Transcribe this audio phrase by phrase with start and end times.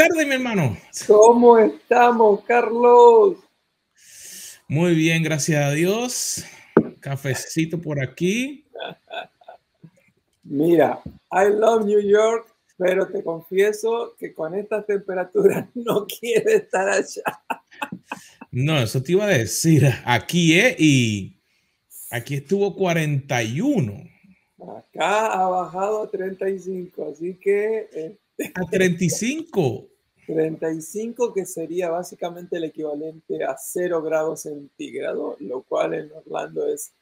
[0.00, 0.78] tardes, mi hermano.
[1.06, 3.36] ¿Cómo estamos, Carlos?
[4.66, 6.42] Muy bien, gracias a Dios.
[7.00, 8.64] Cafecito por aquí.
[10.42, 12.46] Mira, I love New York,
[12.78, 17.42] pero te confieso que con estas temperaturas no quiero estar allá.
[18.50, 19.86] No, eso te iba a decir.
[20.06, 21.36] Aquí es y
[22.10, 24.02] aquí estuvo 41.
[24.78, 28.18] Acá ha bajado a 35, así que...
[28.54, 29.86] A 35.
[30.26, 36.92] 35 que sería básicamente el equivalente a 0 grados centígrados, lo cual en Orlando es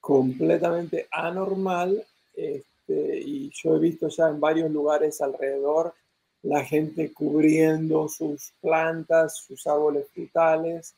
[0.00, 2.04] completamente anormal.
[2.34, 5.94] Este, y yo he visto ya en varios lugares alrededor
[6.42, 10.94] la gente cubriendo sus plantas, sus árboles frutales,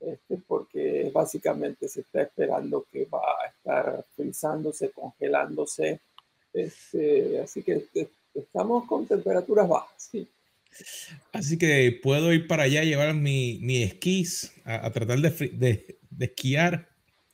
[0.00, 6.00] este, porque básicamente se está esperando que va a estar frizándose, congelándose.
[6.52, 10.28] Este, así que este, estamos con temperaturas bajas, sí.
[11.32, 16.88] Así que puedo ir para allá, llevar mi, mi esquís a, tratar de, de, esquiar.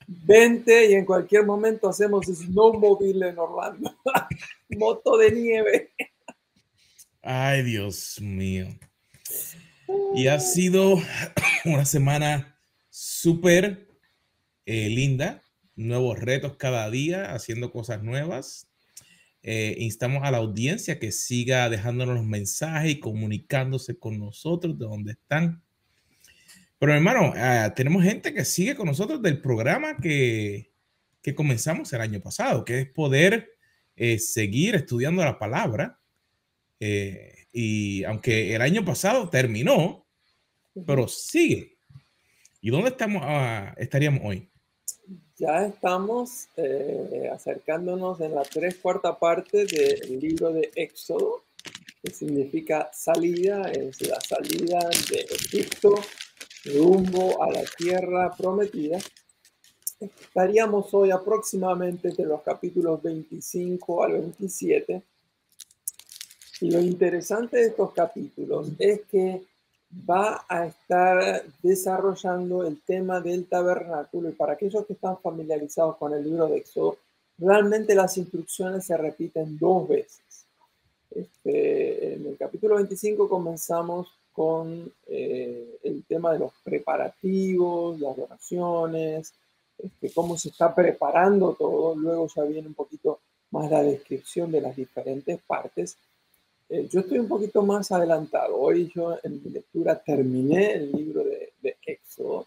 [0.07, 3.95] Vente y en cualquier momento hacemos snowmobile en Orlando.
[4.71, 5.93] Moto de nieve.
[7.23, 8.69] Ay, Dios mío.
[10.15, 10.97] Y ha sido
[11.65, 13.89] una semana súper
[14.65, 15.43] eh, linda.
[15.75, 18.69] Nuevos retos cada día, haciendo cosas nuevas.
[19.49, 24.87] Eh, instamos a la audiencia que siga dejándonos los mensajes y comunicándose con nosotros de
[24.87, 25.63] donde están.
[26.81, 30.73] Pero hermano, ah, tenemos gente que sigue con nosotros del programa que,
[31.23, 33.51] que comenzamos el año pasado, que es poder
[33.95, 36.01] eh, seguir estudiando la palabra.
[36.81, 40.09] Eh, y aunque el año pasado terminó,
[40.85, 41.79] pero sigue.
[42.61, 44.51] ¿Y dónde estamos, ah, estaríamos hoy?
[45.39, 51.45] Ya estamos eh, acercándonos en la tres cuarta parte del libro de Éxodo,
[52.03, 54.79] que significa salida, es la salida
[55.11, 55.95] de Egipto
[56.65, 58.99] rumbo a la tierra prometida.
[60.01, 65.03] Estaríamos hoy aproximadamente de los capítulos 25 al 27.
[66.63, 69.45] Y lo interesante de estos capítulos es que
[70.09, 74.29] va a estar desarrollando el tema del tabernáculo.
[74.29, 76.99] Y para aquellos que están familiarizados con el libro de Éxodo,
[77.39, 80.47] realmente las instrucciones se repiten dos veces.
[81.11, 89.33] Este, en el capítulo 25 comenzamos con eh, el tema de los preparativos, las donaciones,
[89.79, 93.21] este, cómo se está preparando todo, luego ya viene un poquito
[93.51, 95.97] más la descripción de las diferentes partes
[96.69, 98.57] eh, yo estoy un poquito más adelantado.
[98.57, 102.47] Hoy yo en mi lectura terminé el libro de, de Éxodo,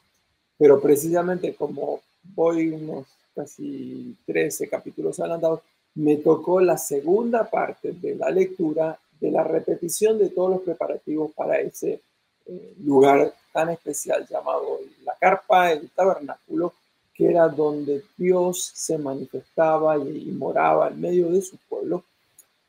[0.58, 2.02] pero precisamente como
[2.36, 5.62] voy unos casi 13 capítulos adelantados,
[5.96, 11.32] me tocó la segunda parte de la lectura de la repetición de todos los preparativos
[11.32, 12.02] para ese
[12.46, 16.74] eh, lugar tan especial llamado la carpa, el tabernáculo,
[17.14, 22.04] que era donde Dios se manifestaba y moraba en medio de su pueblo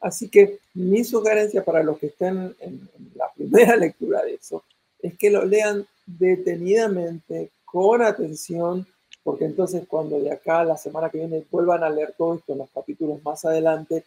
[0.00, 4.62] Así que mi sugerencia para los que estén en, la primera lectura de eso
[5.00, 8.86] es que lo lean detenidamente, con atención,
[9.22, 12.58] porque entonces cuando de acá la semana que viene vuelvan a leer todo esto en
[12.58, 14.04] los capítulos más adelante,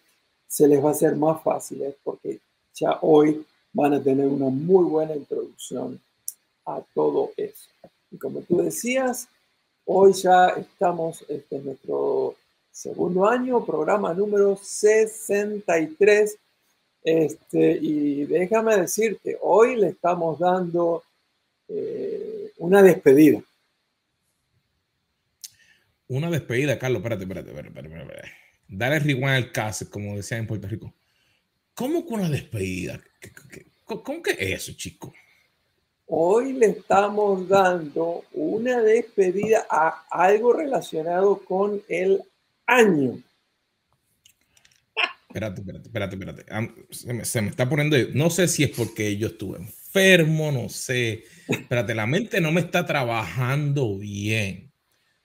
[0.48, 2.40] se les va a hacer más fácil, porque
[2.76, 6.00] ya hoy van a tener una muy buena introducción
[6.66, 7.70] a todo eso.
[8.12, 9.28] Y como tú decías,
[9.86, 12.36] hoy ya estamos, este nuestro
[12.74, 16.38] segundo año, programa número 63.
[17.04, 21.04] Este, y déjame decirte, hoy le estamos dando
[21.68, 23.42] eh, una despedida.
[26.08, 28.30] Una despedida, Carlos, espérate, espérate, espérate, espérate,
[28.68, 30.94] Dale rewind al caso, como decía en Puerto Rico.
[31.76, 33.00] ¿Cómo con una despedida?
[33.86, 35.14] ¿Cómo que es eso, chico?
[36.08, 42.24] Hoy le estamos dando una despedida a algo relacionado con el
[42.66, 43.22] año.
[45.34, 46.94] Espérate, espérate, espérate, espérate.
[47.24, 47.98] Se me, está poniendo.
[48.14, 51.24] No sé si es porque yo estuve enfermo, no sé.
[51.48, 54.72] Espérate, la mente no me está trabajando bien.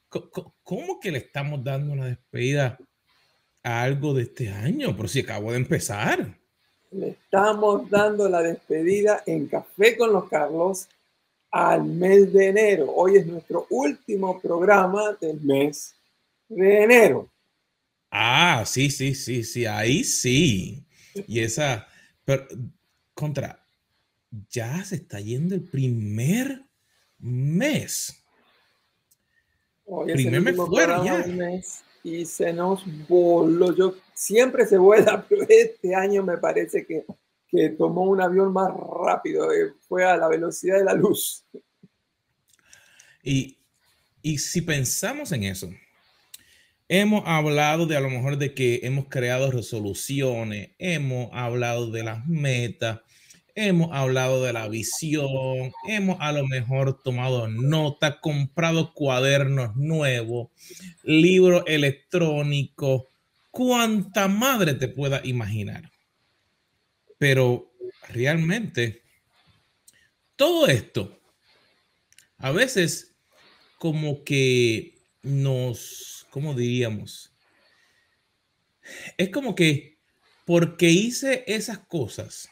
[0.09, 2.79] ¿Cómo, que le estamos dando una despedida
[3.63, 4.97] a algo de este año?
[4.97, 6.39] Pero si acabo de empezar.
[6.91, 10.89] Le estamos dando la despedida en Café con los Carlos
[11.51, 12.91] al mes de enero.
[12.95, 15.98] Hoy es nuestro último programa del mes
[16.49, 17.31] de enero.
[18.11, 20.85] Ah, sí, sí, sí, sí, ahí sí.
[21.27, 21.87] Y esa,
[22.25, 22.47] pero
[23.15, 23.65] contra,
[24.51, 26.65] ya se está yendo el primer
[27.19, 28.25] mes.
[29.85, 31.25] Hoy primer mes fuera ya.
[32.03, 33.75] y se nos voló.
[33.75, 37.05] Yo siempre se vuela, pero este año me parece que
[37.49, 41.45] que tomó un avión más rápido, eh, fue a la velocidad de la luz.
[43.23, 43.59] Y,
[44.23, 45.71] y si pensamos en eso,
[46.89, 52.27] hemos hablado de a lo mejor de que hemos creado resoluciones, hemos hablado de las
[52.27, 53.01] metas,
[53.55, 60.49] hemos hablado de la visión, hemos a lo mejor tomado nota, comprado cuadernos nuevos,
[61.03, 63.03] libros electrónicos,
[63.51, 65.91] cuanta madre te pueda imaginar.
[67.19, 67.73] Pero
[68.09, 69.03] realmente,
[70.37, 71.21] todo esto,
[72.39, 73.17] a veces
[73.79, 77.35] como que nos, ¿cómo diríamos?
[79.17, 79.99] Es como que
[80.45, 82.49] porque hice esas cosas,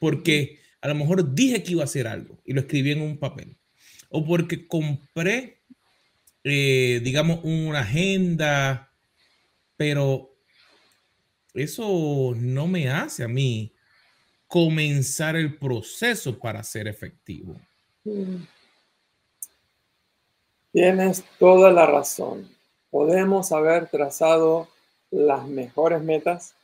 [0.00, 3.18] porque a lo mejor dije que iba a hacer algo y lo escribí en un
[3.18, 3.56] papel,
[4.08, 5.62] o porque compré,
[6.42, 8.92] eh, digamos, una agenda,
[9.76, 10.36] pero
[11.54, 13.72] eso no me hace a mí
[14.48, 17.54] comenzar el proceso para ser efectivo.
[20.72, 22.59] Tienes toda la razón.
[22.90, 24.68] Podemos haber trazado
[25.10, 26.54] las mejores metas.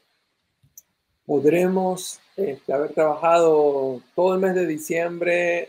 [1.25, 5.69] Podremos este, haber trabajado todo el mes de diciembre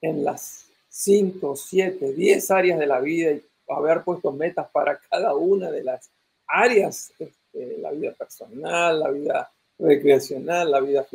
[0.00, 5.34] en las 5, 7, 10 áreas de la vida y haber puesto metas para cada
[5.34, 6.10] una de las
[6.46, 11.06] áreas, este, la vida personal, la vida recreacional, la vida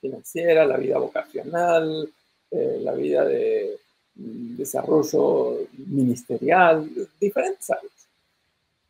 [0.00, 2.08] financiera, la vida vocacional,
[2.50, 3.78] eh, la vida de
[4.14, 6.88] mm, desarrollo ministerial,
[7.18, 8.03] diferentes áreas.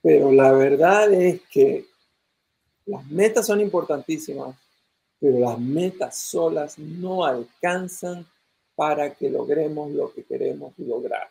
[0.05, 1.87] Pero la verdad es que
[2.85, 4.55] las metas son importantísimas,
[5.19, 8.27] pero las metas solas no alcanzan
[8.77, 11.31] para que logremos lo que queremos lograr.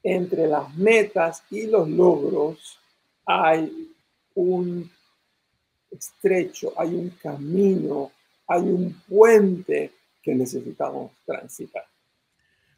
[0.00, 2.78] Entre las metas y los logros
[3.26, 3.92] hay
[4.36, 4.88] un
[5.90, 8.12] estrecho, hay un camino,
[8.46, 9.90] hay un puente
[10.22, 11.84] que necesitamos transitar.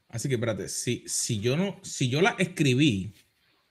[0.09, 3.13] Así que espérate, si, si yo no, si yo la escribí,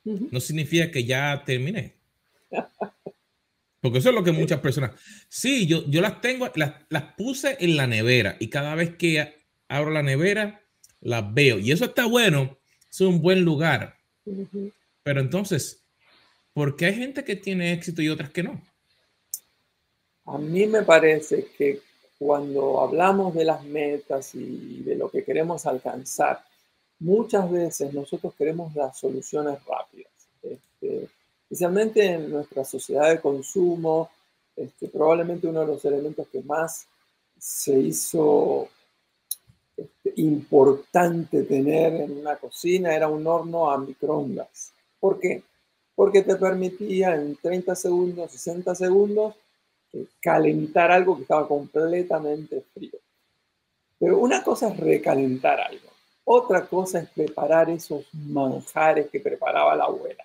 [0.03, 1.93] no significa que ya terminé.
[3.81, 4.91] Porque eso es lo que muchas personas.
[5.27, 9.45] Sí, yo, yo las tengo, las, las puse en la nevera y cada vez que
[9.67, 10.61] abro la nevera,
[11.01, 11.59] las veo.
[11.59, 12.57] Y eso está bueno,
[12.89, 13.97] es un buen lugar.
[15.03, 15.83] Pero entonces,
[16.53, 18.61] ¿por qué hay gente que tiene éxito y otras que no?
[20.25, 21.81] A mí me parece que
[22.17, 26.41] cuando hablamos de las metas y de lo que queremos alcanzar,
[26.99, 29.92] muchas veces nosotros queremos las soluciones rápidas.
[31.43, 34.09] Especialmente en nuestra sociedad de consumo,
[34.55, 36.87] este, probablemente uno de los elementos que más
[37.37, 38.69] se hizo
[39.75, 44.71] este, importante tener en una cocina era un horno a microondas.
[44.99, 45.43] ¿Por qué?
[45.95, 49.35] Porque te permitía en 30 segundos, 60 segundos,
[50.19, 52.97] calentar algo que estaba completamente frío.
[53.99, 55.89] Pero una cosa es recalentar algo,
[56.25, 60.23] otra cosa es preparar esos manjares que preparaba la abuela.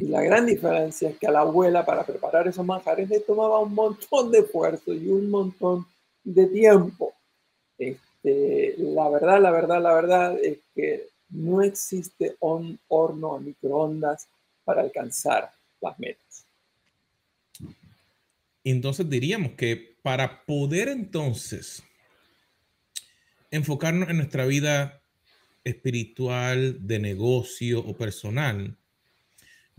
[0.00, 3.58] Y la gran diferencia es que a la abuela para preparar esos manjares le tomaba
[3.58, 5.86] un montón de esfuerzo y un montón
[6.24, 7.12] de tiempo.
[7.76, 14.26] Este, la verdad, la verdad, la verdad es que no existe un horno a microondas
[14.64, 15.50] para alcanzar
[15.82, 16.46] las metas.
[18.64, 21.82] Entonces diríamos que para poder entonces
[23.50, 25.02] enfocarnos en nuestra vida
[25.62, 28.78] espiritual, de negocio o personal,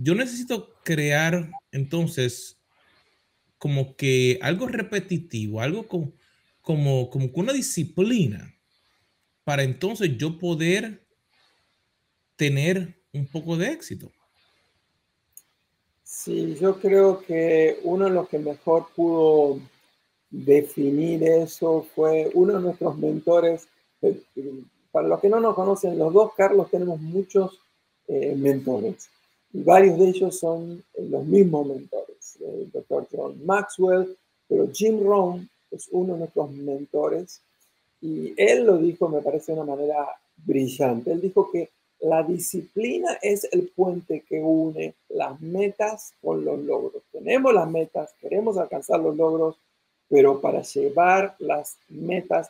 [0.01, 2.57] yo necesito crear entonces
[3.57, 6.13] como que algo repetitivo, algo como,
[6.61, 8.55] como, como una disciplina
[9.43, 11.05] para entonces yo poder
[12.35, 14.11] tener un poco de éxito.
[16.03, 19.59] Sí, yo creo que uno de los que mejor pudo
[20.29, 23.67] definir eso fue uno de nuestros mentores.
[24.01, 24.23] Eh,
[24.91, 27.59] para los que no nos conocen, los dos Carlos tenemos muchos
[28.07, 29.09] eh, mentores
[29.53, 32.37] y varios de ellos son eh, los mismos mentores.
[32.39, 34.17] El doctor John Maxwell,
[34.47, 37.41] pero Jim Rohn es uno de nuestros mentores
[38.01, 41.11] y él lo dijo, me parece de una manera brillante.
[41.11, 41.69] Él dijo que
[42.01, 47.03] la disciplina es el puente que une las metas con los logros.
[47.11, 49.55] Tenemos las metas, queremos alcanzar los logros,
[50.09, 52.49] pero para llevar las metas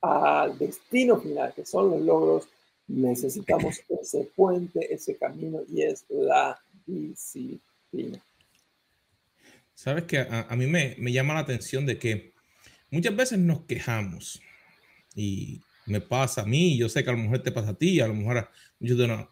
[0.00, 2.48] al destino final, que son los logros,
[2.86, 8.22] necesitamos ese puente, ese camino y es la disciplina.
[9.74, 12.32] Sabes que a, mí me, me llama la atención de que
[12.90, 14.40] muchas veces nos quejamos
[15.14, 18.00] y me pasa a mí, yo sé que a lo mejor te pasa a ti,
[18.00, 19.26] a lo mejor a muchos de,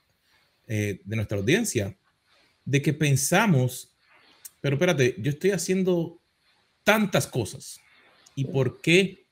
[0.66, 1.96] eh, de nuestra audiencia,
[2.64, 3.94] de que pensamos,
[4.60, 6.20] pero espérate, yo estoy haciendo
[6.82, 7.80] tantas cosas
[8.34, 9.26] y por qué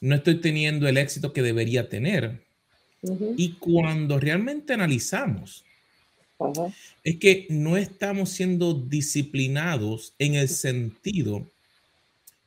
[0.00, 2.43] no estoy teniendo el éxito que debería tener.
[3.36, 5.64] Y cuando realmente analizamos,
[7.02, 11.50] es que no estamos siendo disciplinados en el sentido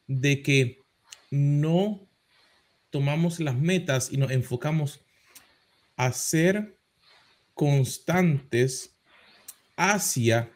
[0.08, 0.84] de que
[1.32, 2.08] no
[2.90, 5.02] tomamos las metas y nos enfocamos
[5.96, 6.78] a ser
[7.54, 8.96] constantes
[9.76, 10.52] hacia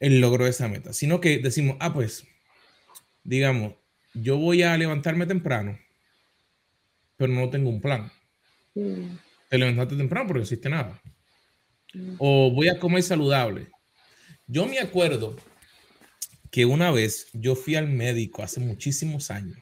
[0.00, 2.26] el logro de esa meta, sino que decimos, ah, pues,
[3.24, 3.74] digamos,
[4.14, 5.78] yo voy a levantarme temprano,
[7.16, 8.10] pero no tengo un plan.
[8.74, 9.16] Mm.
[9.48, 11.00] Te levantaste temprano porque no existe nada.
[11.94, 12.14] Mm.
[12.18, 13.68] O voy a comer saludable.
[14.46, 15.36] Yo me acuerdo
[16.50, 19.58] que una vez yo fui al médico hace muchísimos años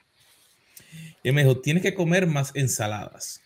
[1.23, 3.41] y me dijo, tienes que comer más ensaladas.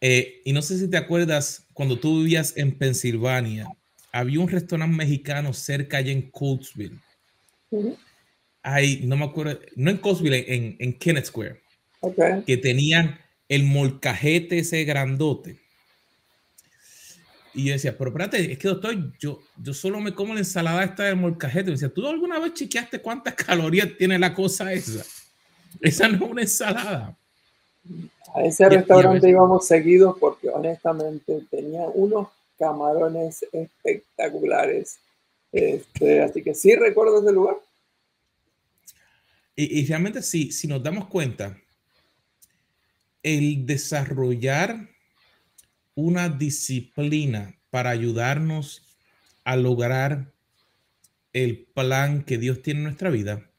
[0.00, 3.66] Eh, y no sé si te acuerdas, cuando tú vivías en Pensilvania,
[4.12, 6.98] había un restaurante mexicano cerca allá en Coatesville.
[7.70, 11.60] no me acuerdo, no en Coatesville, en, en Kenneth Square.
[12.46, 13.20] Que tenían
[13.50, 15.58] el molcajete ese grandote.
[17.52, 20.84] Y yo decía, pero espérate, es que doctor, yo, yo solo me como la ensalada
[20.84, 21.64] esta del molcajete.
[21.64, 25.04] Me decía, ¿tú alguna vez chequeaste cuántas calorías tiene la cosa esa?
[25.80, 27.16] Esa no es una ensalada.
[28.32, 34.98] A ese restaurante íbamos seguidos porque honestamente tenía unos camarones espectaculares.
[35.50, 37.56] Este, así que sí recuerdo ese lugar.
[39.56, 41.58] Y, y, realmente sí, si nos damos cuenta,
[43.22, 44.88] el desarrollar
[45.94, 48.82] una disciplina para ayudarnos
[49.44, 50.32] a lograr
[51.32, 53.50] el plan que Dios tiene en nuestra vida,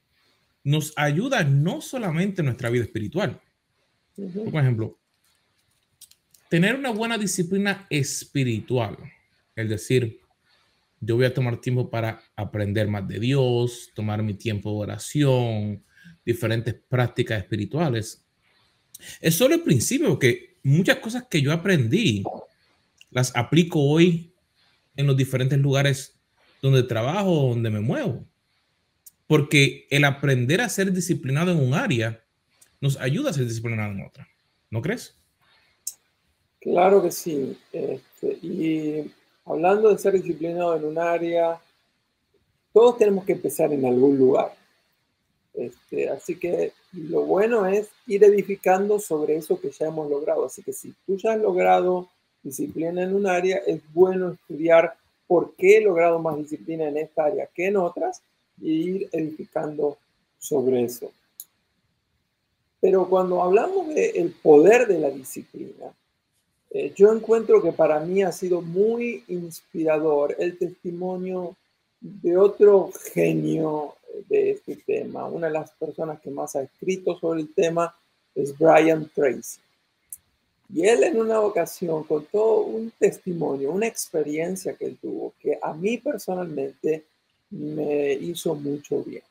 [0.64, 3.42] nos ayuda no solamente en nuestra vida espiritual.
[4.16, 5.00] Por ejemplo,
[6.50, 8.98] tener una buena disciplina espiritual,
[9.56, 10.20] es decir,
[11.00, 15.84] yo voy a tomar tiempo para aprender más de Dios, tomar mi tiempo de oración,
[16.24, 18.24] diferentes prácticas espirituales.
[19.20, 22.24] Es solo el principio, porque muchas cosas que yo aprendí
[23.10, 24.34] las aplico hoy
[24.96, 26.20] en los diferentes lugares
[26.62, 28.26] donde trabajo, donde me muevo.
[29.28, 32.24] Porque el aprender a ser disciplinado en un área
[32.80, 34.28] nos ayuda a ser disciplinado en otra.
[34.70, 35.16] ¿No crees?
[36.60, 37.58] Claro que sí.
[37.72, 39.12] Este, y
[39.46, 41.60] hablando de ser disciplinado en un área,
[42.74, 44.54] todos tenemos que empezar en algún lugar.
[45.54, 50.46] Este, así que lo bueno es ir edificando sobre eso que ya hemos logrado.
[50.46, 52.10] Así que si tú ya has logrado
[52.44, 54.96] disciplina en un área, es bueno estudiar
[55.28, 58.22] por qué he logrado más disciplina en esta área que en otras
[58.60, 59.98] ir edificando
[60.38, 61.12] sobre eso.
[62.80, 65.94] Pero cuando hablamos del poder de la disciplina,
[66.72, 71.56] eh, yo encuentro que para mí ha sido muy inspirador el testimonio
[72.00, 73.96] de otro genio
[74.28, 75.26] de este tema.
[75.26, 77.96] Una de las personas que más ha escrito sobre el tema
[78.36, 79.60] es Brian Tracy.
[80.74, 85.74] Y él en una ocasión contó un testimonio, una experiencia que él tuvo, que a
[85.74, 87.06] mí personalmente
[87.50, 89.24] me hizo mucho bien.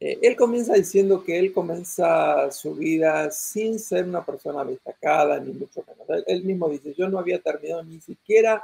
[0.00, 5.52] Eh, él comienza diciendo que él comienza su vida sin ser una persona destacada, ni
[5.52, 6.24] mucho menos.
[6.26, 8.62] Él, mismo dice, yo no había terminado ni siquiera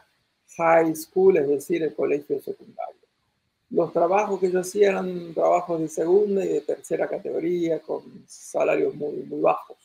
[0.58, 3.00] high school, es decir, el colegio secundario.
[3.70, 8.94] Los trabajos que yo hacía eran trabajos de segunda y de tercera categoría, con salarios
[8.94, 9.76] muy, muy bajos.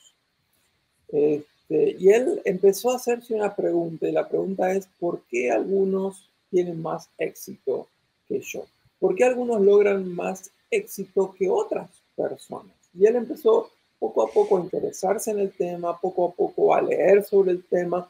[1.10, 6.30] Este, y él empezó a hacerse una pregunta, y la pregunta es, ¿por qué algunos
[6.56, 7.88] tienen más éxito
[8.30, 8.66] que yo.
[8.98, 12.72] ¿Por qué algunos logran más éxito que otras personas?
[12.94, 16.82] Y él empezó poco a poco a interesarse en el tema, poco a poco a
[16.82, 18.10] leer sobre el tema,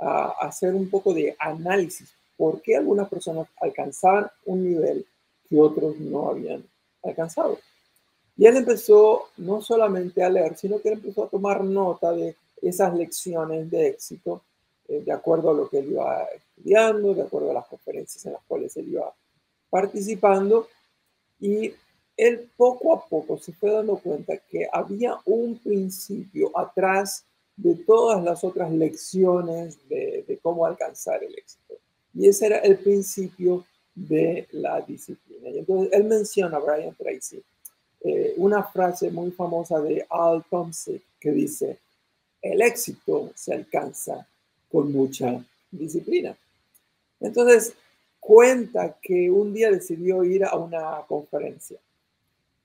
[0.00, 2.12] a hacer un poco de análisis.
[2.38, 5.04] ¿Por qué algunas personas alcanzaban un nivel
[5.50, 6.64] que otros no habían
[7.02, 7.58] alcanzado?
[8.38, 12.34] Y él empezó no solamente a leer, sino que él empezó a tomar nota de
[12.62, 14.42] esas lecciones de éxito,
[14.88, 18.32] eh, de acuerdo a lo que él iba estudiando, de acuerdo a las conferencias en
[18.32, 19.12] las cuales él iba
[19.68, 20.68] participando
[21.40, 21.74] y
[22.16, 27.24] él poco a poco se fue dando cuenta que había un principio atrás
[27.56, 31.74] de todas las otras lecciones de, cómo alcanzar el éxito.
[32.18, 35.50] Y ese era el principio de la disciplina.
[35.50, 37.40] Y entonces él menciona a Brian Tracy
[38.00, 41.78] eh, una frase muy famosa de Al Thompson que dice,
[42.42, 44.26] el éxito se alcanza
[44.68, 46.36] con mucha disciplina.
[47.20, 47.74] Entonces,
[48.18, 51.78] cuenta que un día decidió ir a una conferencia.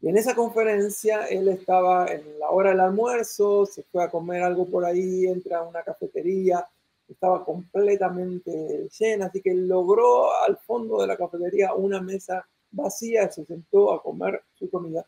[0.01, 4.41] Y en esa conferencia él estaba en la hora del almuerzo, se fue a comer
[4.41, 6.67] algo por ahí, entra a una cafetería,
[7.10, 13.45] estaba completamente llena, así que logró al fondo de la cafetería una mesa vacía, se
[13.45, 15.05] sentó a comer su comida.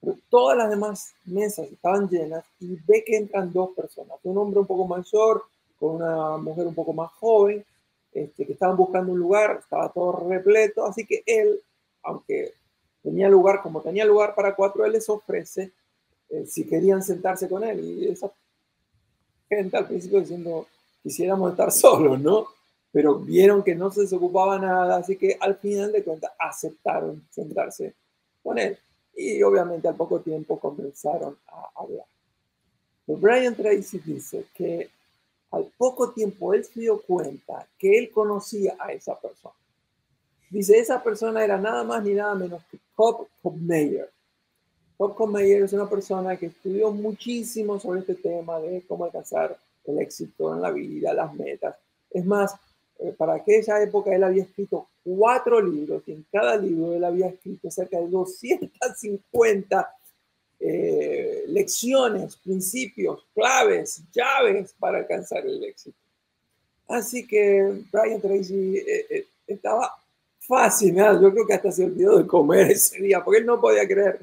[0.00, 4.60] Pero todas las demás mesas estaban llenas y ve que entran dos personas, un hombre
[4.60, 5.44] un poco mayor
[5.78, 7.64] con una mujer un poco más joven,
[8.12, 11.60] este, que estaban buscando un lugar, estaba todo repleto, así que él,
[12.02, 12.52] aunque
[13.02, 15.72] tenía lugar, como tenía lugar para cuatro, él les ofrece
[16.30, 17.80] eh, si querían sentarse con él.
[17.80, 18.32] Y esa
[19.48, 20.66] gente al principio diciendo,
[21.04, 22.48] quisiéramos estar solos, ¿no?
[22.90, 27.94] Pero vieron que no se desocupaba nada, así que al final de cuentas aceptaron sentarse
[28.42, 28.78] con él.
[29.14, 32.06] Y obviamente al poco tiempo comenzaron a hablar.
[33.06, 34.90] Pero Brian Tracy dice que
[35.50, 39.54] al poco tiempo él se dio cuenta que él conocía a esa persona.
[40.50, 43.26] Dice, esa persona era nada más ni nada menos que Cobb
[43.60, 44.10] Meyer.
[44.96, 49.98] Cobb Meyer es una persona que estudió muchísimo sobre este tema de cómo alcanzar el
[50.00, 51.76] éxito en la vida, las metas.
[52.10, 52.54] Es más,
[52.98, 57.28] eh, para aquella época él había escrito cuatro libros y en cada libro él había
[57.28, 59.94] escrito cerca de 250
[60.60, 65.98] eh, lecciones, principios, claves, llaves para alcanzar el éxito.
[66.88, 69.92] Así que Brian Tracy eh, estaba
[70.38, 73.86] fascinado, yo creo que hasta se olvidó de comer ese día, porque él no podía
[73.86, 74.20] creer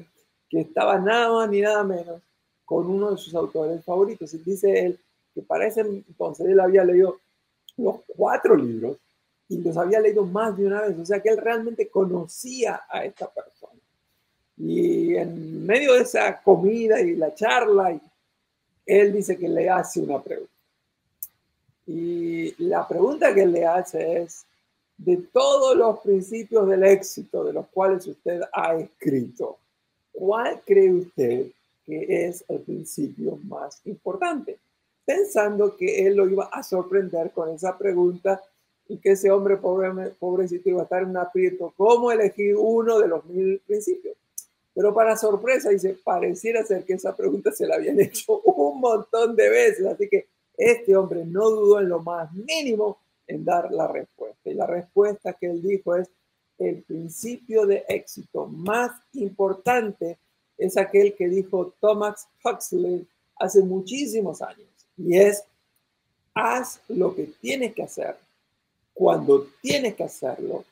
[0.48, 2.22] que estaba nada más ni nada menos
[2.64, 4.32] con uno de sus autores favoritos.
[4.44, 5.00] Dice él
[5.34, 7.18] que para ese entonces él había leído
[7.76, 8.96] los cuatro libros
[9.48, 13.04] y los había leído más de una vez, o sea que él realmente conocía a
[13.04, 13.80] esta persona.
[14.56, 17.98] Y en medio de esa comida y la charla,
[18.86, 20.52] él dice que le hace una pregunta.
[21.86, 24.44] Y la pregunta que le hace es,
[24.96, 29.58] de todos los principios del éxito de los cuales usted ha escrito,
[30.12, 31.46] ¿cuál cree usted
[31.84, 34.58] que es el principio más importante?
[35.14, 38.40] Pensando que él lo iba a sorprender con esa pregunta
[38.88, 42.98] y que ese hombre pobre, pobrecito iba a estar en un aprieto, ¿cómo elegir uno
[42.98, 44.16] de los mil principios?
[44.74, 49.36] Pero para sorpresa, dice, pareciera ser que esa pregunta se la habían hecho un montón
[49.36, 53.88] de veces, así que este hombre no dudó en lo más mínimo en dar la
[53.88, 54.48] respuesta.
[54.48, 56.08] Y la respuesta que él dijo es,
[56.58, 60.16] el principio de éxito más importante
[60.56, 65.44] es aquel que dijo Thomas Huxley hace muchísimos años, y es,
[66.34, 68.16] haz lo que tienes que hacer
[68.94, 70.64] cuando tienes que hacerlo,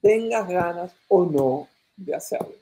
[0.00, 2.54] tengas ganas o no de hacerlo.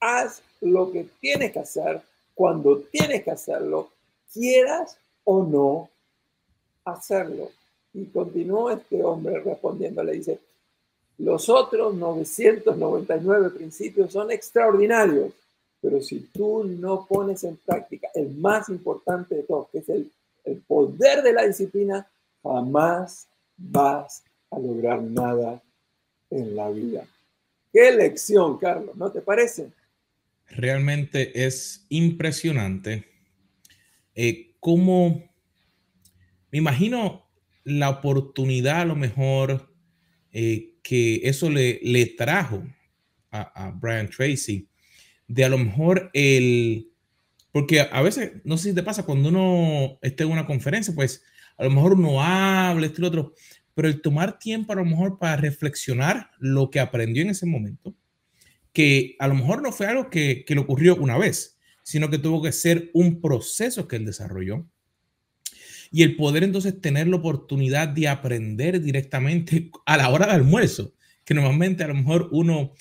[0.00, 2.02] Haz lo que tienes que hacer
[2.34, 3.90] cuando tienes que hacerlo,
[4.32, 5.88] quieras o no
[6.84, 7.50] hacerlo.
[7.92, 10.38] Y continuó este hombre respondiendo, le dice,
[11.18, 15.32] los otros 999 principios son extraordinarios,
[15.80, 20.12] pero si tú no pones en práctica el más importante de todos, que es el,
[20.50, 22.08] el poder de la disciplina,
[22.42, 25.62] jamás vas a lograr nada
[26.30, 27.06] en la vida.
[27.72, 29.70] Qué lección, Carlos, ¿no te parece?
[30.46, 33.04] Realmente es impresionante
[34.14, 35.22] eh, cómo,
[36.50, 37.28] me imagino
[37.64, 39.72] la oportunidad a lo mejor
[40.32, 42.64] eh, que eso le, le trajo
[43.30, 44.68] a, Brian Tracy,
[45.26, 46.87] de a lo mejor el,
[47.58, 51.24] porque a veces, no sé si te pasa, cuando uno está en una conferencia, pues
[51.56, 53.34] a lo mejor uno habla, esto y lo otro,
[53.74, 57.96] pero el tomar tiempo a lo mejor para reflexionar lo que aprendió en ese momento,
[58.72, 62.18] que a lo mejor no fue algo que, que le ocurrió una vez, sino que
[62.18, 64.64] tuvo que ser un proceso que él desarrolló
[65.90, 70.94] y el poder entonces tener la oportunidad de aprender directamente a la hora de almuerzo,
[71.24, 72.72] que normalmente a lo mejor uno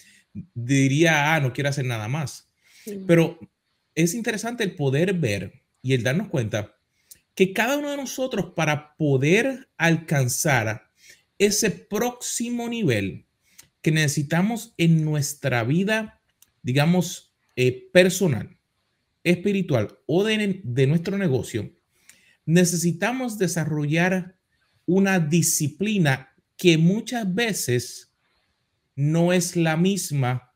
[0.54, 2.52] diría, ah, no quiero hacer nada más.
[3.08, 3.40] Pero
[3.98, 6.78] es interesante el poder ver y el darnos cuenta
[7.34, 10.92] que cada uno de nosotros para poder alcanzar
[11.40, 13.26] ese próximo nivel
[13.82, 16.22] que necesitamos en nuestra vida,
[16.62, 18.60] digamos, eh, personal,
[19.24, 21.76] espiritual o de, de nuestro negocio,
[22.46, 24.38] necesitamos desarrollar
[24.86, 28.14] una disciplina que muchas veces
[28.96, 30.47] no es la misma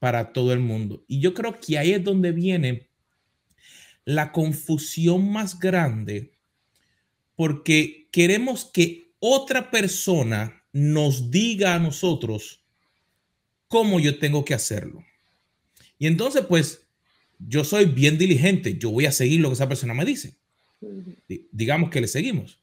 [0.00, 1.04] para todo el mundo.
[1.06, 2.88] Y yo creo que ahí es donde viene
[4.04, 6.32] la confusión más grande,
[7.36, 12.64] porque queremos que otra persona nos diga a nosotros
[13.68, 15.04] cómo yo tengo que hacerlo.
[15.98, 16.88] Y entonces, pues,
[17.38, 20.40] yo soy bien diligente, yo voy a seguir lo que esa persona me dice
[21.50, 22.60] digamos que le seguimos.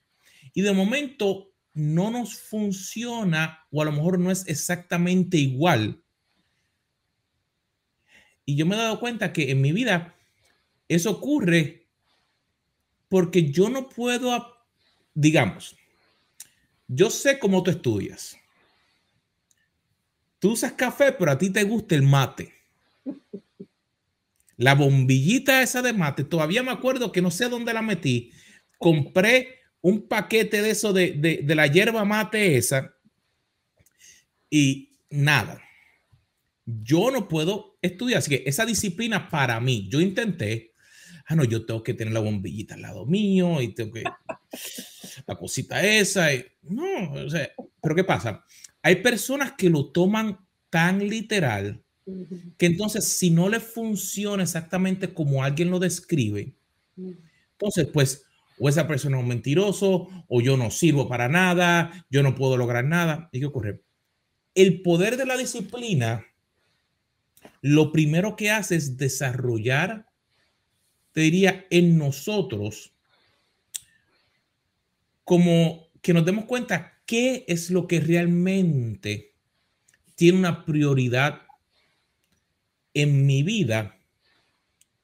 [0.53, 6.01] Y de momento no nos funciona o a lo mejor no es exactamente igual.
[8.49, 10.15] Y yo me he dado cuenta que en mi vida
[10.87, 11.85] eso ocurre
[13.09, 14.55] porque yo no puedo,
[15.13, 15.75] digamos,
[16.87, 18.37] yo sé cómo tú estudias.
[20.39, 22.53] tú usas café, pero a ti te gusta el mate.
[24.55, 28.31] La bombillita esa de mate, todavía me acuerdo que no sé dónde la metí.
[28.77, 31.11] Compré un paquete de eso de,
[31.43, 32.95] de la hierba mate esa
[34.49, 35.61] y nada.
[36.65, 40.73] Yo no puedo estudiar, así que esa disciplina para mí, yo intenté,
[41.27, 44.03] ah, no, yo tengo que tener la bombillita al lado mío y tengo que,
[45.25, 47.49] la cosita esa, y, no, o sea,
[47.81, 48.43] pero ¿qué pasa?
[48.81, 50.37] Hay personas que lo toman
[50.69, 51.83] tan literal
[52.57, 56.55] que entonces si no le funciona exactamente como alguien lo describe,
[57.51, 58.23] entonces pues
[58.59, 62.57] o esa persona es un mentiroso, o yo no sirvo para nada, yo no puedo
[62.57, 63.29] lograr nada.
[63.31, 63.83] ¿Y qué ocurre?
[64.55, 66.25] El poder de la disciplina,
[67.61, 70.07] lo primero que hace es desarrollar,
[71.11, 72.93] te diría, en nosotros,
[75.23, 79.33] como que nos demos cuenta qué es lo que realmente
[80.15, 81.41] tiene una prioridad
[82.93, 83.99] en mi vida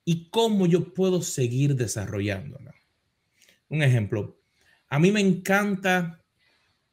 [0.05, 2.73] y cómo yo puedo seguir desarrollándola.
[3.69, 4.39] Un ejemplo,
[4.89, 6.23] a mí me encanta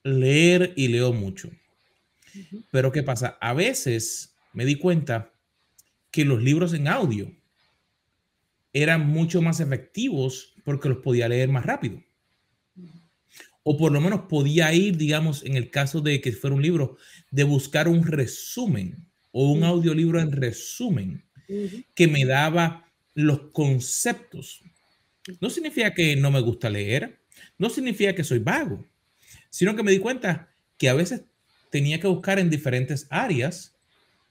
[0.02, 1.50] leer y leo mucho.
[2.70, 3.38] Pero ¿qué pasa?
[3.40, 5.32] A veces me di cuenta
[6.10, 7.32] que los libros en audio
[8.72, 12.02] eran mucho más efectivos porque los podía leer más rápido
[13.62, 16.96] o por lo menos podía ir, digamos, en el caso de que fuera un libro,
[17.30, 21.24] de buscar un resumen o un audiolibro en resumen
[21.94, 24.62] que me daba los conceptos.
[25.40, 27.20] No significa que no me gusta leer,
[27.58, 28.88] no significa que soy vago,
[29.50, 31.22] sino que me di cuenta que a veces
[31.70, 33.76] tenía que buscar en diferentes áreas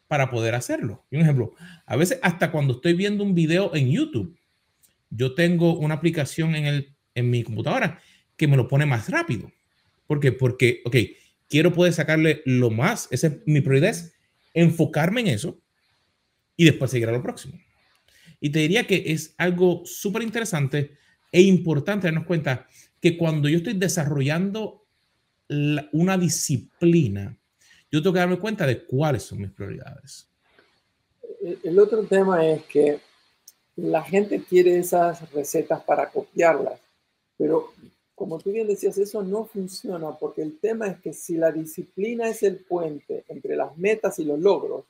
[0.09, 1.05] para poder hacerlo.
[1.11, 1.53] Y un ejemplo,
[1.85, 4.35] a veces hasta cuando estoy viendo un video en YouTube,
[5.11, 8.01] yo tengo una aplicación en, el, en mi computadora
[8.35, 9.51] que me lo pone más rápido.
[10.07, 10.31] ¿Por qué?
[10.31, 10.95] Porque, ok,
[11.47, 14.15] quiero poder sacarle lo más, esa es mi prioridad, es
[14.55, 15.61] enfocarme en eso
[16.57, 17.59] y después seguir a lo próximo.
[18.39, 20.97] Y te diría que es algo súper interesante
[21.31, 22.67] e importante darnos cuenta
[22.99, 24.87] que cuando yo estoy desarrollando
[25.91, 27.37] una disciplina,
[27.91, 30.27] yo tengo que darme cuenta de cuáles son mis prioridades.
[31.63, 32.99] El otro tema es que
[33.75, 36.79] la gente quiere esas recetas para copiarlas,
[37.37, 37.71] pero
[38.13, 42.27] como tú bien decías, eso no funciona porque el tema es que si la disciplina
[42.27, 44.83] es el puente entre las metas y los logros,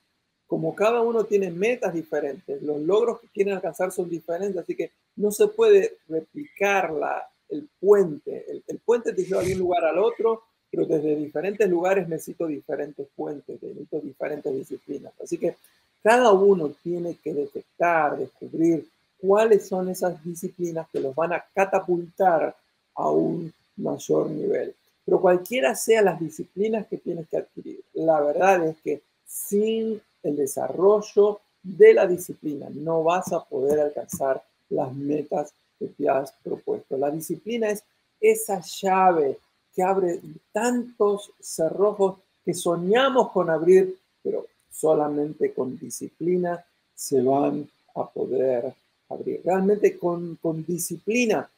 [0.48, 4.94] como cada uno tiene metas diferentes, los logros que quieren alcanzar son diferentes, así que
[5.16, 8.46] no se puede replicar la, el puente.
[8.68, 10.46] El, puente te lleva de un lugar al otro,
[10.80, 15.12] pero desde diferentes lugares necesito diferentes puentes, necesito diferentes disciplinas.
[15.22, 15.58] Así que
[16.02, 18.88] cada uno tiene que detectar, descubrir
[19.20, 22.56] cuáles son esas disciplinas que los van a catapultar
[22.96, 24.74] a un mayor nivel.
[25.04, 30.38] Pero cualquiera sea las disciplinas que tienes que adquirir, la verdad es que sin el
[30.38, 36.98] desarrollo de la disciplina no vas a poder alcanzar las metas que te has propuesto.
[36.98, 37.84] La disciplina es
[38.22, 39.38] esa llave
[39.76, 40.20] que abre
[40.52, 46.64] tantos cerrojos que soñamos con abrir, pero solamente con disciplina
[46.96, 48.74] se van a poder
[49.10, 49.42] abrir.
[49.44, 51.50] Realmente con, con disciplina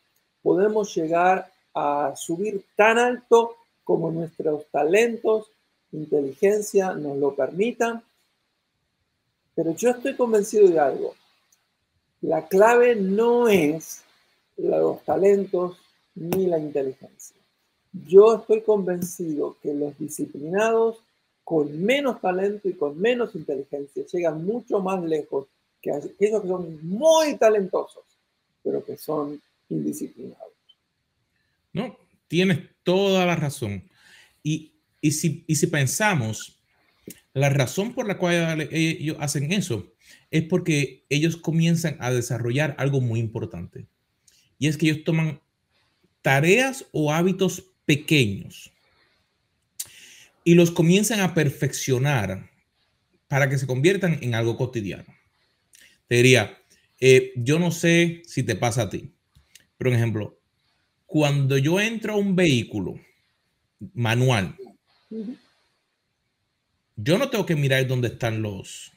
[0.41, 5.47] podemos llegar a subir tan alto como nuestros talentos,
[5.91, 8.04] inteligencia nos lo permitan.
[9.56, 11.15] Pero yo estoy convencido de algo.
[12.21, 14.02] La clave no es
[14.58, 15.78] los talentos
[16.15, 17.40] ni la inteligencia.
[17.93, 21.04] Yo estoy convencido que los disciplinados
[21.43, 25.47] con menos talento y con menos inteligencia llegan mucho más lejos
[25.82, 28.04] que aquellos que son muy talentosos,
[28.63, 30.54] pero que son indisciplinados.
[31.73, 33.84] No, tienes toda la razón.
[34.43, 36.62] Y, si, y si pensamos,
[37.34, 39.91] la razón por la cual ellos hacen eso
[40.30, 43.88] es porque ellos comienzan a desarrollar algo muy importante.
[44.60, 45.41] Y es que ellos toman
[46.21, 48.71] tareas o hábitos pequeños
[50.45, 52.49] y los comienzan a perfeccionar
[53.27, 55.13] para que se conviertan en algo cotidiano.
[56.08, 56.58] Te diría,
[57.01, 59.13] eh, yo no sé si te pasa a ti,
[59.77, 60.39] por ejemplo,
[61.06, 62.97] cuando yo entro a un vehículo
[63.93, 64.56] manual,
[66.95, 68.93] yo no tengo que mirar dónde están los,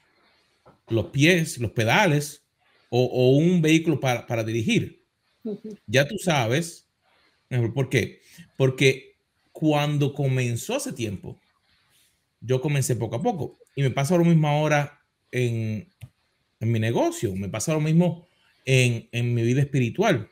[0.87, 2.47] los pies, los pedales
[2.91, 5.05] o, un vehículo para, dirigir.
[5.85, 6.89] Ya tú sabes.
[7.73, 8.21] ¿Por qué?
[8.57, 9.17] Porque
[9.53, 11.41] cuando comenzó hace tiempo,
[12.41, 15.89] yo comencé poco a poco y me pasa lo mismo ahora en,
[16.61, 18.27] mi negocio, me pasa lo mismo
[18.65, 20.31] en, en mi vida espiritual.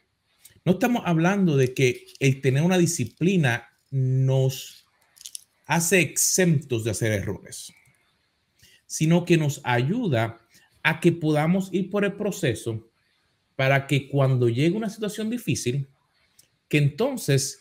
[0.65, 4.87] No estamos hablando de que el tener una disciplina nos
[5.67, 7.73] hace exentos de hacer errores.
[8.87, 10.39] sino que nos ayuda
[10.83, 12.91] a que podamos ir por el proceso
[13.57, 15.89] para que cuando llegue una situación difícil,
[16.73, 17.61] que entonces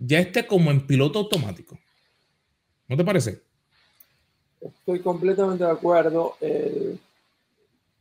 [0.00, 1.78] ya esté como en piloto automático.
[2.88, 3.40] ¿No te parece?
[4.60, 6.34] Estoy completamente de acuerdo.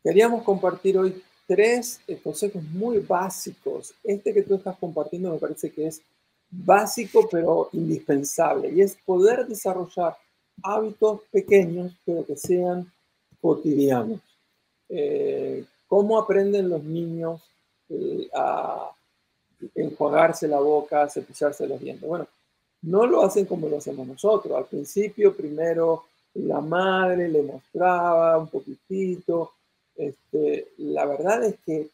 [0.04, 3.94] queríamos compartir hoy tres eh, consejos muy básicos.
[4.04, 6.02] Este que tú estás compartiendo me parece que es
[6.50, 10.18] básico pero indispensable y es poder desarrollar
[10.64, 12.92] hábitos pequeños pero que sean
[13.40, 14.20] cotidianos.
[14.90, 17.44] Eh, ¿Cómo aprenden los niños
[17.90, 18.92] eh, a
[19.76, 22.08] enjuagarse la boca, cepillarse los dientes?
[22.08, 22.28] Bueno,
[22.84, 24.58] no lo hacen como lo hacemos nosotros.
[24.58, 29.52] Al principio, primero la madre le mostraba un poquitito.
[29.96, 31.90] Este, la verdad es que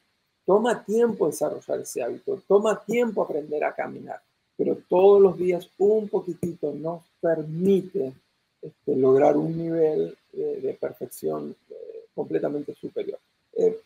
[0.45, 4.21] toma tiempo desarrollar ese hábito, toma tiempo aprender a caminar,
[4.55, 8.13] pero todos los días un poquitito nos permite
[8.61, 13.19] este, lograr un nivel de perfección eh, completamente superior.
[13.53, 13.79] Eh,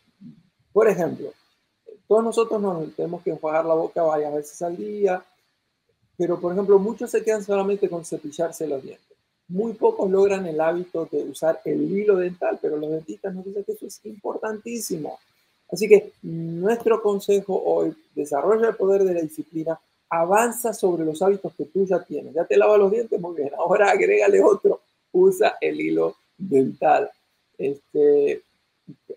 [0.74, 1.34] por ejemplo,
[2.12, 5.24] todos nosotros nos tenemos que enjuagar la boca varias veces al día,
[6.17, 9.15] pero por ejemplo, muchos se quedan solamente con cepillarse los dientes.
[9.47, 13.63] Muy pocos logran el hábito de usar el hilo dental, pero los dentistas nos dicen
[13.63, 15.19] que eso es importantísimo.
[15.71, 21.54] Así que nuestro consejo hoy, desarrolla el poder de la disciplina, avanza sobre los hábitos
[21.56, 22.34] que tú ya tienes.
[22.34, 23.52] Ya te lavas los dientes, muy bien.
[23.58, 24.82] Ahora agrégale otro,
[25.13, 27.10] usa el hilo dental.
[27.58, 28.41] Este,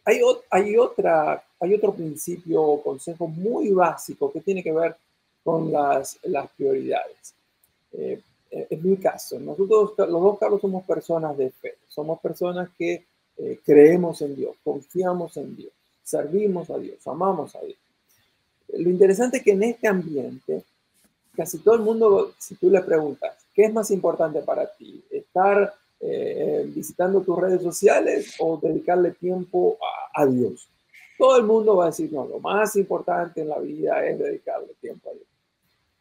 [0.04, 4.96] hay, otro principio o consejo muy básico que tiene que ver
[5.42, 6.18] con las,
[6.56, 7.34] prioridades.
[7.92, 13.04] Eh, en mi caso, nosotros los dos Carlos somos personas de fe, somos personas que
[13.36, 17.78] eh, creemos en Dios, confiamos en Dios, servimos a Dios, amamos a Dios.
[18.68, 20.62] Lo interesante es que en este ambiente,
[21.36, 25.02] casi todo el mundo, si tú le preguntas, ¿qué es más importante para ti?
[25.10, 25.74] ¿Estar
[26.06, 29.78] eh, visitando tus redes sociales o dedicarle tiempo
[30.14, 30.68] a, Dios.
[31.16, 34.74] Todo el mundo va a decir, no, lo más importante en la vida es dedicarle
[34.82, 35.26] tiempo a Dios.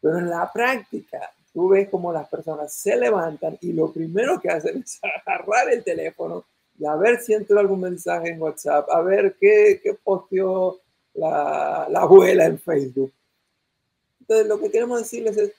[0.02, 4.50] Pero en la práctica, tú ves como las personas se levantan y lo primero que
[4.50, 6.44] hacen es agarrar el teléfono
[6.78, 10.80] y a ver si entró algún mensaje en WhatsApp, a ver qué, qué posteó
[11.14, 13.10] la, la abuela en Facebook.
[14.20, 15.52] Entonces, lo que queremos decirles es,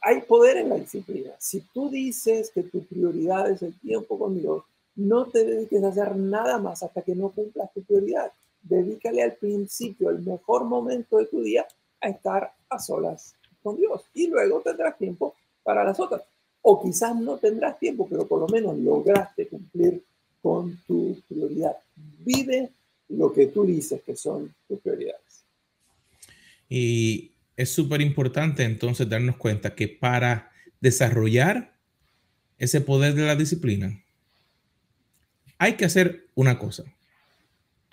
[0.00, 1.32] hay poder en la disciplina.
[1.38, 4.64] Si tú dices que tu prioridad es el tiempo con Dios,
[4.96, 8.32] no te dediques a hacer nada más hasta que no cumplas tu prioridad.
[8.62, 11.66] Dedícale al principio, el mejor momento de tu día,
[12.00, 14.02] a estar a solas con Dios.
[14.14, 16.22] Y luego tendrás tiempo para las otras.
[16.62, 20.02] O quizás no tendrás tiempo, pero por lo menos lograste cumplir
[20.42, 21.76] con tu prioridad.
[22.24, 22.70] Vive
[23.08, 25.44] lo que tú dices que son tus prioridades.
[26.68, 31.74] Y es súper importante entonces darnos cuenta que para desarrollar
[32.58, 34.02] ese poder de la disciplina,
[35.58, 36.84] hay que hacer una cosa.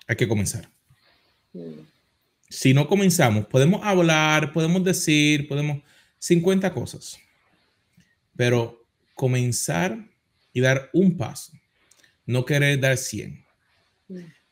[0.06, 0.68] Hay que comenzar.
[2.48, 5.82] Si no comenzamos, podemos hablar, podemos decir, podemos
[6.18, 7.18] 50 cosas,
[8.36, 10.08] pero comenzar
[10.52, 11.52] y dar un paso,
[12.26, 13.44] no querer dar 100,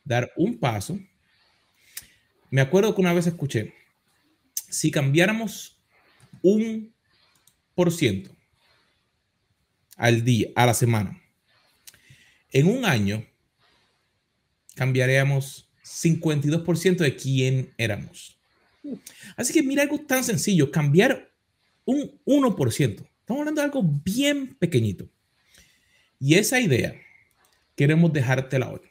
[0.03, 0.99] dar un paso.
[2.49, 3.73] Me acuerdo que una vez escuché,
[4.71, 5.79] si cambiáramos
[6.41, 6.93] un
[7.75, 8.35] por ciento
[9.97, 11.21] al día, a la semana,
[12.51, 13.25] en un año
[14.75, 18.39] cambiaríamos 52% de quién éramos.
[19.35, 21.31] Así que mira algo tan sencillo, cambiar
[21.85, 23.07] un 1%.
[23.21, 25.07] Estamos hablando de algo bien pequeñito.
[26.19, 26.95] Y esa idea
[27.75, 28.81] queremos dejártela hoy.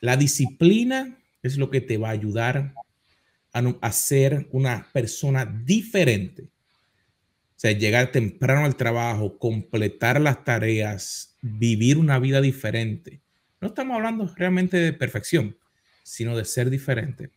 [0.00, 2.74] La disciplina es lo que te va a ayudar
[3.52, 6.44] a, ser una persona diferente.
[6.44, 13.20] O sea, llegar temprano al trabajo, completar las tareas, vivir una vida diferente.
[13.60, 15.56] No estamos hablando realmente de perfección,
[16.02, 17.30] sino de ser diferente.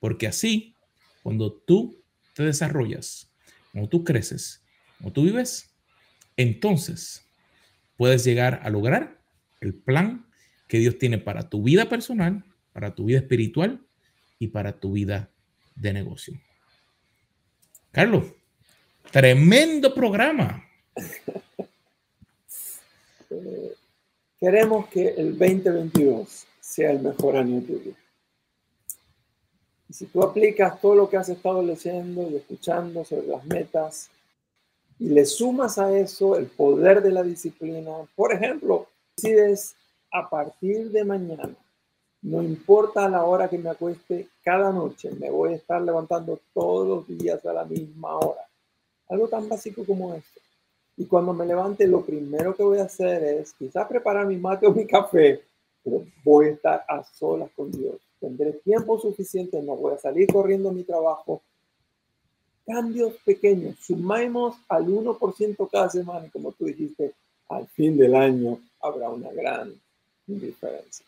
[0.00, 0.74] Porque así,
[1.22, 2.02] cuando tú
[2.34, 3.30] te desarrollas,
[3.72, 4.62] cuando tú creces,
[4.98, 5.70] cuando tú vives,
[6.36, 7.26] entonces
[7.96, 9.20] puedes llegar a lograr
[9.60, 10.26] el plan
[10.68, 13.84] que Dios tiene para tu vida personal, para tu vida espiritual
[14.38, 15.30] y para tu vida
[15.80, 16.34] de negocio.
[17.90, 18.24] Carlos,
[19.10, 20.64] tremendo programa.
[24.40, 27.92] queremos que el 2022 sea el mejor año tuyo.
[29.88, 34.10] Y si tú aplicas todo lo que has estado leyendo y escuchando sobre las metas
[34.98, 39.74] y le sumas a eso el poder de la disciplina, por ejemplo, decides
[40.12, 41.56] a partir de mañana
[42.22, 46.86] no importa la hora que me acueste, cada noche me voy a estar levantando todos
[46.86, 48.42] los días a la misma hora.
[49.08, 50.40] Algo tan básico como esto.
[50.96, 54.66] Y cuando me levante, lo primero que voy a hacer es quizás preparar mi mate
[54.66, 55.42] o mi café,
[55.84, 57.96] pero voy a estar a solas con Dios.
[58.18, 61.40] Tendré tiempo suficiente, no voy a salir corriendo a mi trabajo.
[62.66, 67.14] Cambios pequeños, sumamos al 1% cada semana, como tú dijiste,
[67.48, 69.72] al fin del año habrá una gran
[70.26, 71.06] diferencia.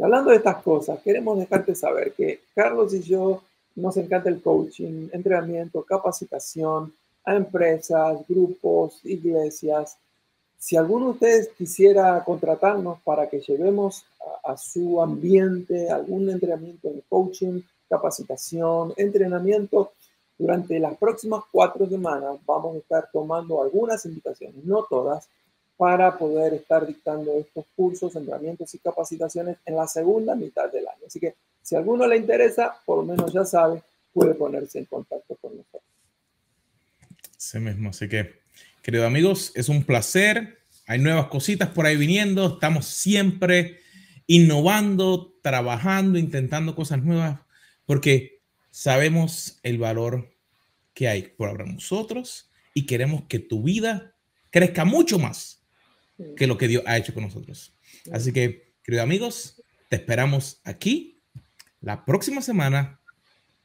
[0.00, 3.42] Y hablando de estas cosas, queremos dejarte saber que Carlos y yo
[3.76, 9.98] nos encanta el coaching, entrenamiento, capacitación a empresas, grupos, iglesias.
[10.56, 14.06] Si alguno de ustedes quisiera contratarnos para que llevemos
[14.46, 19.92] a, a su ambiente algún entrenamiento de coaching, capacitación, entrenamiento,
[20.38, 25.28] durante las próximas cuatro semanas vamos a estar tomando algunas invitaciones, no todas,
[25.80, 31.06] para poder estar dictando estos cursos, entrenamientos y capacitaciones en la segunda mitad del año.
[31.06, 34.84] Así que si a alguno le interesa, por lo menos ya sabe, puede ponerse en
[34.84, 35.82] contacto con nosotros.
[37.38, 38.40] Sí mismo, así que,
[38.82, 40.58] queridos amigos, es un placer.
[40.86, 42.46] Hay nuevas cositas por ahí viniendo.
[42.46, 43.78] Estamos siempre
[44.26, 47.40] innovando, trabajando, intentando cosas nuevas,
[47.86, 50.28] porque sabemos el valor
[50.92, 54.14] que hay por nosotros y queremos que tu vida
[54.50, 55.59] crezca mucho más
[56.36, 57.74] que lo que Dios ha hecho con nosotros.
[58.12, 61.22] Así que, queridos amigos, te esperamos aquí
[61.80, 63.00] la próxima semana,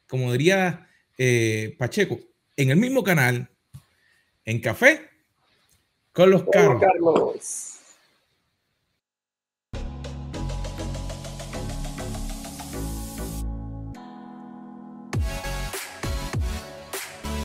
[0.06, 0.88] como diría
[1.18, 2.18] eh, Pacheco,
[2.56, 3.50] en el mismo canal,
[4.44, 5.08] en Café
[6.12, 7.75] con los Carlos.